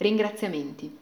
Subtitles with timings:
[0.00, 0.96] Ringraziamenti.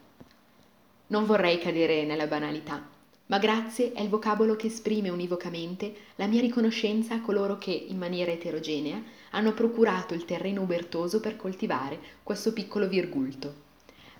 [1.08, 2.82] Non vorrei cadere nella banalità,
[3.26, 7.98] ma grazie è il vocabolo che esprime univocamente la mia riconoscenza a coloro che, in
[7.98, 13.64] maniera eterogenea, hanno procurato il terreno ubertoso per coltivare questo piccolo virgulto.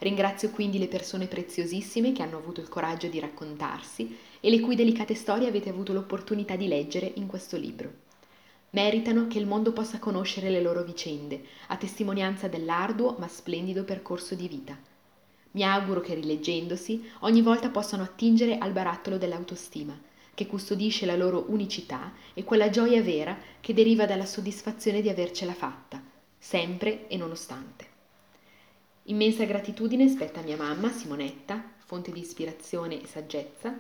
[0.01, 4.77] Ringrazio quindi le persone preziosissime che hanno avuto il coraggio di raccontarsi e le cui
[4.77, 8.05] delicate storie avete avuto l'opportunità di leggere in questo libro.
[8.77, 14.35] Meritano che il mondo possa conoscere le loro vicende, a testimonianza dell'arduo ma splendido percorso
[14.35, 14.77] di vita.
[15.53, 19.99] Mi auguro che rileggendosi ogni volta possano attingere al barattolo dell'autostima,
[20.35, 25.55] che custodisce la loro unicità e quella gioia vera che deriva dalla soddisfazione di avercela
[25.55, 26.03] fatta,
[26.37, 27.87] sempre e nonostante.
[29.05, 33.75] Immensa gratitudine spetta a mia mamma, Simonetta, fonte di ispirazione e saggezza,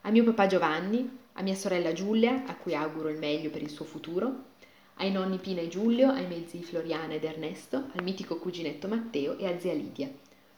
[0.00, 3.70] a mio papà Giovanni, a mia sorella Giulia, a cui auguro il meglio per il
[3.70, 4.50] suo futuro,
[4.96, 9.46] ai nonni Pina e Giulio, ai mezzi Floriana ed Ernesto, al mitico cuginetto Matteo e
[9.46, 10.10] a zia Lidia.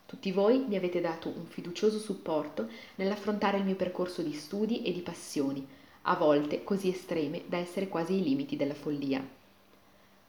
[0.06, 4.92] Tutti voi mi avete dato un fiducioso supporto nell'affrontare il mio percorso di studi e
[4.92, 5.66] di passioni,
[6.02, 9.26] a volte così estreme da essere quasi ai limiti della follia.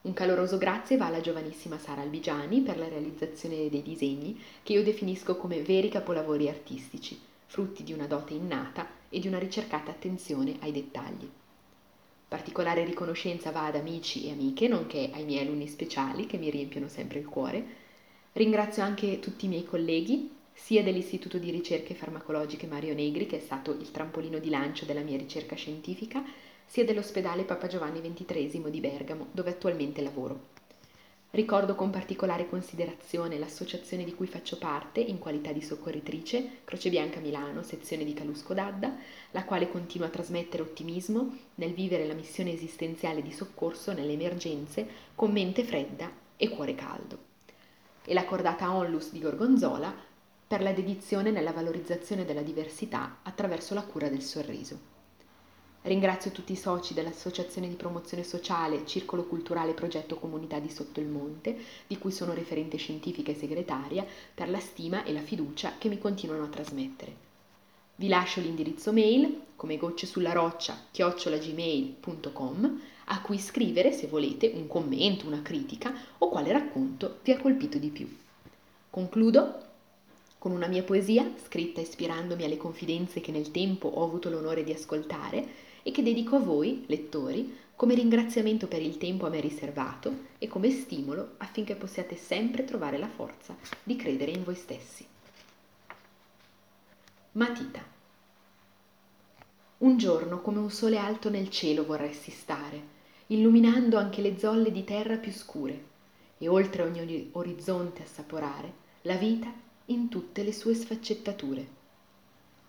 [0.01, 4.83] Un caloroso grazie va alla giovanissima Sara Albigiani per la realizzazione dei disegni che io
[4.83, 10.55] definisco come veri capolavori artistici frutti di una dote innata e di una ricercata attenzione
[10.59, 11.29] ai dettagli.
[12.27, 16.87] Particolare riconoscenza va ad amici e amiche, nonché ai miei alunni speciali che mi riempiono
[16.87, 17.65] sempre il cuore.
[18.33, 23.41] Ringrazio anche tutti i miei colleghi, sia dell'Istituto di Ricerche Farmacologiche Mario Negri, che è
[23.41, 26.23] stato il trampolino di lancio della mia ricerca scientifica,
[26.65, 30.64] sia dell'ospedale Papa Giovanni XXIII di Bergamo, dove attualmente lavoro.
[31.35, 37.19] Ricordo con particolare considerazione l'associazione di cui faccio parte in qualità di soccorritrice, Croce Bianca
[37.19, 38.95] Milano, sezione di Calusco d'Adda,
[39.31, 44.87] la quale continua a trasmettere ottimismo nel vivere la missione esistenziale di soccorso nelle emergenze
[45.13, 47.17] con mente fredda e cuore caldo.
[48.05, 49.93] E la cordata Onlus di Gorgonzola
[50.47, 54.94] per la dedizione nella valorizzazione della diversità attraverso la cura del sorriso.
[55.85, 61.05] Ringrazio tutti i soci dell'Associazione di Promozione Sociale Circolo Culturale Progetto Comunità di Sotto il
[61.05, 64.03] Monte, di cui sono referente scientifica e segretaria,
[64.33, 67.15] per la stima e la fiducia che mi continuano a trasmettere.
[67.97, 74.65] Vi lascio l'indirizzo mail, come gocce sulla roccia, chiocciolagmail.com, a cui scrivere se volete un
[74.65, 78.11] commento, una critica o quale racconto vi ha colpito di più.
[78.89, 79.59] Concludo
[80.39, 84.71] con una mia poesia, scritta ispirandomi alle confidenze che nel tempo ho avuto l'onore di
[84.71, 90.29] ascoltare e che dedico a voi, lettori, come ringraziamento per il tempo a me riservato
[90.39, 95.05] e come stimolo affinché possiate sempre trovare la forza di credere in voi stessi.
[97.33, 97.83] Matita.
[99.77, 102.81] Un giorno come un sole alto nel cielo vorresti stare,
[103.27, 105.83] illuminando anche le zolle di terra più scure,
[106.39, 108.73] e oltre ogni orizzonte assaporare
[109.03, 109.53] la vita
[109.85, 111.67] in tutte le sue sfaccettature.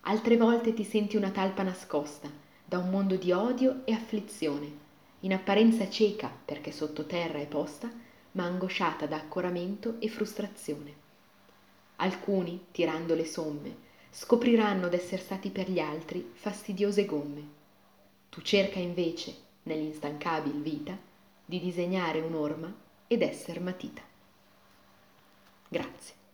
[0.03, 4.84] Altre volte ti senti una talpa nascosta, da un mondo di odio e afflizione,
[5.21, 7.88] in apparenza cieca perché sottoterra è posta,
[8.32, 10.94] ma angosciata da accoramento e frustrazione.
[11.97, 13.77] Alcuni, tirando le somme,
[14.10, 17.49] scopriranno d'esser stati per gli altri fastidiose gomme.
[18.28, 20.98] Tu cerca invece, nell'instancabil vita,
[21.44, 22.75] di disegnare un'orma
[23.06, 24.03] ed esser matita.
[25.69, 26.25] Grazie.